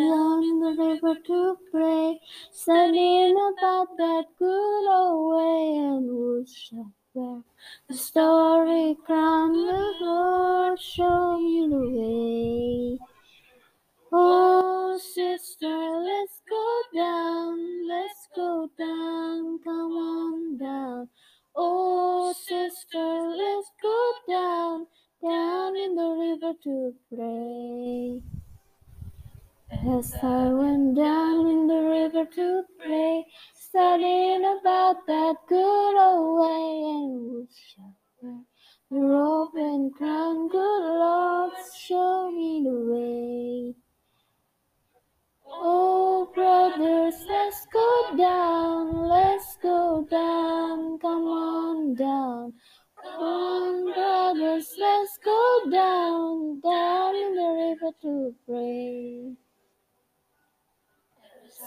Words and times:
down 0.00 0.42
in 0.44 0.60
the 0.60 0.74
river 0.84 1.14
to 1.26 1.58
pray, 1.70 2.20
studying 2.52 3.36
about 3.52 3.88
that 3.98 4.24
good 4.38 4.86
old 4.90 5.36
way 5.36 5.76
and 5.76 6.10
worship 6.10 6.86
wear 7.14 7.42
the 7.88 7.96
story 7.96 8.96
crown 9.06 9.52
the 9.52 9.94
Lord 10.00 10.80
show 10.80 11.38
me 11.38 11.68
the 11.68 11.90
way. 11.98 12.98
Oh, 14.12 14.98
sister, 14.98 15.68
let's 15.68 16.40
go 16.48 16.82
down, 16.94 17.88
let's 17.88 18.28
go 18.34 18.70
down, 18.78 19.58
come 19.64 19.92
on 19.92 20.58
down. 20.58 21.08
Oh, 21.56 22.32
sister, 22.32 23.06
let's 23.36 23.70
go 23.82 24.12
down, 24.28 24.86
down 25.22 25.76
in 25.76 25.94
the 25.96 26.10
river 26.24 26.54
to 26.64 26.94
pray. 27.14 28.39
As 29.72 30.12
I 30.20 30.48
went 30.48 30.96
down 30.96 31.46
in 31.46 31.66
the 31.68 31.80
river 31.80 32.24
to 32.34 32.62
pray, 32.80 33.24
studying 33.54 34.44
about 34.44 35.06
that 35.06 35.36
good 35.48 35.96
old 35.96 36.40
way 36.40 36.90
and 36.90 37.30
worship 37.30 37.94
wear 38.20 38.40
the 38.90 38.98
robe 38.98 39.54
and 39.54 39.94
crown, 39.94 40.48
good 40.48 40.58
Lord, 40.58 41.52
show 41.78 42.32
me 42.32 42.62
the 42.64 42.74
way. 42.92 43.74
Oh, 45.46 46.30
brothers, 46.34 47.14
let's 47.28 47.64
go 47.72 48.16
down, 48.18 49.08
let's 49.08 49.56
go 49.62 50.04
down, 50.10 50.98
come 50.98 51.24
on 51.24 51.94
down. 51.94 52.52
Come 53.00 53.22
on, 53.22 53.94
brothers, 53.94 54.74
let's 54.78 55.16
go 55.24 55.60
down, 55.70 56.60
down 56.60 57.14
in 57.14 57.34
the 57.36 57.76
river 57.80 57.92
to 58.02 58.34
pray. 58.46 59.36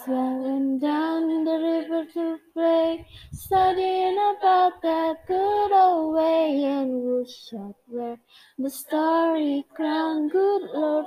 Went 0.06 0.80
down 0.80 1.30
in 1.30 1.44
the 1.44 1.58
river 1.58 2.06
to 2.14 2.38
pray, 2.54 3.06
studying 3.32 4.16
about 4.16 4.80
that 4.80 5.26
good 5.26 5.72
old 5.72 6.14
way 6.14 6.64
and 6.64 7.02
worship 7.02 7.76
wear 7.88 8.18
the 8.58 8.70
starry 8.70 9.62
crown, 9.74 10.28
good 10.30 10.62
Lord, 10.72 11.06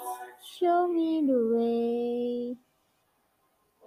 show 0.59 0.87
me 0.87 1.25
the 1.25 1.55
way. 1.55 2.57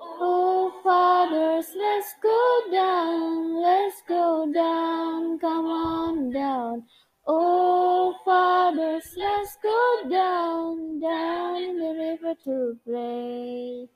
Oh, 0.01 0.73
fathers, 0.83 1.67
let's 1.77 2.15
go 2.21 2.61
down, 2.73 3.63
let's 3.63 4.03
go 4.09 4.53
down, 4.53 5.39
come 5.39 5.67
on 5.67 6.33
down. 6.33 6.85
Oh, 7.29 8.17
fathers, 8.25 9.15
let's 9.17 9.57
go 9.63 10.09
down, 10.11 10.99
down 10.99 11.57
in 11.63 11.79
the 11.79 11.95
river 11.95 12.35
to 12.45 12.79
play. 12.85 13.89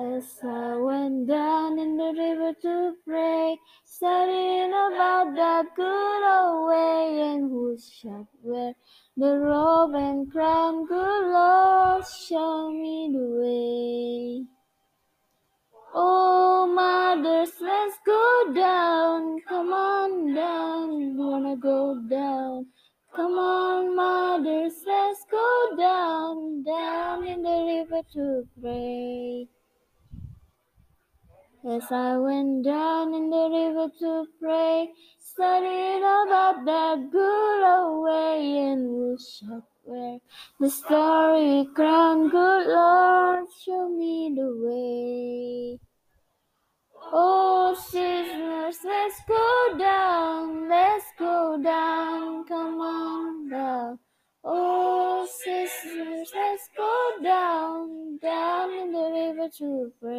As 0.00 0.38
I 0.44 0.76
went 0.76 1.26
down 1.26 1.76
in 1.76 1.96
the 1.96 2.14
river 2.16 2.54
to 2.62 2.94
pray, 3.04 3.58
studying 3.84 4.70
about 4.70 5.34
that 5.34 5.74
good 5.74 6.22
old 6.22 6.68
way 6.68 7.20
and 7.32 7.50
who 7.50 7.76
shall 7.76 8.28
wear 8.40 8.74
the 9.16 9.36
robe 9.38 9.96
and 9.96 10.30
crown, 10.30 10.86
good 10.86 11.32
Lord, 11.32 12.04
show 12.06 12.70
me 12.70 13.10
the 13.12 13.26
way. 13.40 14.46
Oh, 15.92 16.72
mothers, 16.72 17.54
let's 17.60 17.98
go 18.06 18.52
down, 18.54 19.40
come 19.48 19.72
on 19.72 20.32
down, 20.32 21.16
wanna 21.16 21.56
go 21.56 22.00
down. 22.08 22.66
Come 23.16 23.32
on, 23.32 23.96
mothers, 23.96 24.74
let's 24.86 25.24
go 25.28 25.74
down, 25.76 26.62
down 26.62 27.26
in 27.26 27.42
the 27.42 27.64
river 27.66 28.02
to 28.12 28.46
pray. 28.60 29.48
As 31.66 31.90
I 31.90 32.16
went 32.16 32.64
down 32.64 33.12
in 33.14 33.30
the 33.30 33.48
river 33.50 33.90
to 33.98 34.26
pray, 34.40 34.92
studying 35.18 35.98
about 35.98 36.64
that 36.64 37.10
good 37.10 37.62
old 37.64 38.04
way 38.04 38.58
and 38.58 38.88
worship 38.88 39.64
wear 39.84 40.18
the 40.60 40.70
story 40.70 41.68
crown, 41.74 42.28
good 42.28 42.68
Lord, 42.68 43.46
show 43.64 43.88
me 43.88 44.32
the 44.36 44.50
way. 44.62 45.80
Oh, 47.12 47.74
sisters, 47.74 48.78
let's 48.84 49.20
go 49.26 49.78
down, 49.78 50.68
let's 50.68 51.06
go 51.18 51.60
down, 51.60 52.44
come 52.44 52.80
on 52.80 53.50
down. 53.50 53.98
Oh, 54.44 55.26
sisters, 55.44 56.30
let's 56.34 56.68
go 56.76 57.10
down, 57.20 58.18
down 58.18 58.72
in 58.74 58.92
the 58.92 59.10
river 59.10 59.48
to 59.58 59.92
pray. 60.00 60.17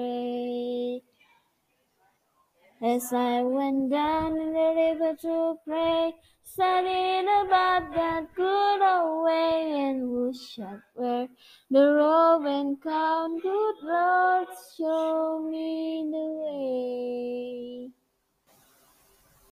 As 2.81 3.12
I 3.12 3.41
went 3.41 3.91
down 3.91 4.38
in 4.38 4.53
the 4.53 4.73
river 4.73 5.13
to 5.23 5.56
pray, 5.67 6.13
studying 6.44 7.28
about 7.28 7.94
that 7.94 8.34
good 8.34 8.81
old 8.81 9.25
way 9.25 9.90
and 9.90 10.09
worship 10.09 10.81
wear 10.95 11.28
the 11.69 11.85
robe 11.94 12.45
and 12.45 12.79
crown, 12.79 13.38
good 13.41 13.75
Lord, 13.84 14.47
show 14.78 15.45
me 15.51 16.07
the 16.09 16.17
way. 16.17 16.39